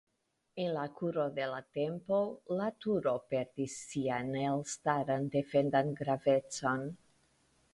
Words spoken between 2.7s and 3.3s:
turo